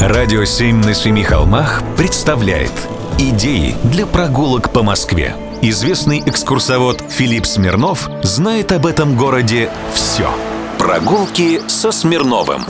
[0.00, 2.72] Радио «Семь на семи холмах» представляет
[3.18, 5.36] Идеи для прогулок по Москве.
[5.60, 10.32] Известный экскурсовод Филипп Смирнов знает об этом городе все.
[10.78, 12.62] Прогулки со Смирновым.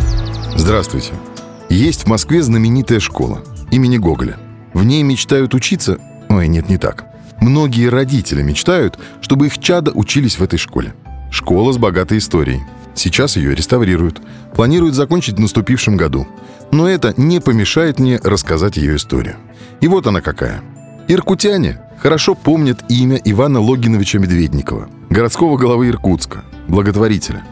[0.57, 1.13] Здравствуйте.
[1.69, 4.37] Есть в Москве знаменитая школа имени Гоголя.
[4.75, 5.99] В ней мечтают учиться...
[6.29, 7.05] Ой, нет, не так.
[7.41, 10.95] Многие родители мечтают, чтобы их чада учились в этой школе.
[11.31, 12.63] Школа с богатой историей.
[12.95, 14.21] Сейчас ее реставрируют.
[14.55, 16.27] Планируют закончить в наступившем году.
[16.73, 19.37] Но это не помешает мне рассказать ее историю.
[19.81, 20.63] И вот она какая.
[21.09, 27.43] Иркутяне хорошо помнят имя Ивана Логиновича Медведникова, городского головы Иркутска, благотворителя.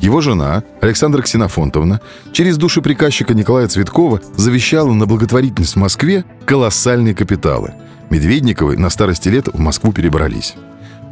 [0.00, 2.00] Его жена, Александра Ксенофонтовна,
[2.32, 7.74] через душеприказчика Николая Цветкова завещала на благотворительность в Москве колоссальные капиталы.
[8.10, 10.54] Медведниковы на старости лет в Москву перебрались.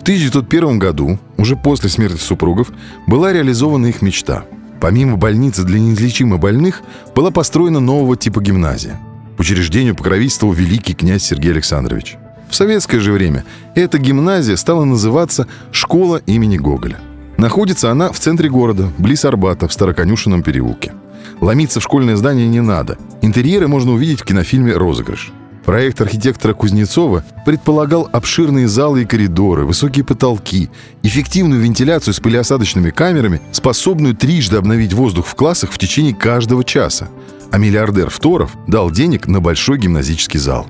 [0.02, 2.72] В 1901 году, уже после смерти супругов,
[3.06, 4.44] была реализована их мечта.
[4.80, 6.82] Помимо больницы для неизлечимо больных,
[7.14, 8.98] была построена нового типа гимназия.
[9.38, 12.16] Учреждению покровительствовал великий князь Сергей Александрович.
[12.50, 13.44] В советское же время
[13.76, 16.98] эта гимназия стала называться «Школа имени Гоголя».
[17.36, 20.94] Находится она в центре города, близ Арбата, в Староконюшенном переулке.
[21.40, 22.98] Ломиться в школьное здание не надо.
[23.20, 25.32] Интерьеры можно увидеть в кинофильме «Розыгрыш».
[25.64, 30.70] Проект архитектора Кузнецова предполагал обширные залы и коридоры, высокие потолки,
[31.04, 37.08] эффективную вентиляцию с пылеосадочными камерами, способную трижды обновить воздух в классах в течение каждого часа.
[37.52, 40.66] А миллиардер Второв дал денег на большой гимназический зал.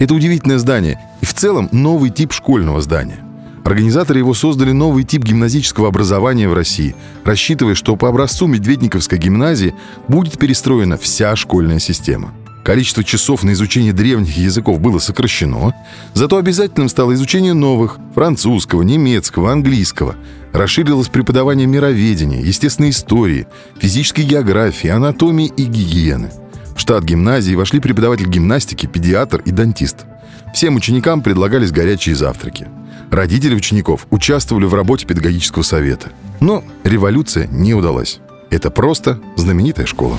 [0.00, 3.18] Это удивительное здание и в целом новый тип школьного здания.
[3.64, 9.72] Организаторы его создали новый тип гимназического образования в России, рассчитывая, что по образцу Медведниковской гимназии
[10.08, 12.32] будет перестроена вся школьная система–
[12.64, 15.74] Количество часов на изучение древних языков было сокращено,
[16.14, 20.14] зато обязательным стало изучение новых– французского, немецкого, английского.
[20.52, 23.48] Расширилось преподавание мироведения, естественной истории,
[23.80, 26.30] физической географии, анатомии и гигиены.
[26.76, 30.04] В штат гимназии вошли преподаватель гимнастики, педиатр и дантист.
[30.54, 32.68] Всем ученикам предлагались горячие завтраки.
[33.10, 36.10] Родители учеников участвовали в работе педагогического совета.
[36.40, 38.20] Но революция не удалась.
[38.50, 40.18] Это просто знаменитая школа.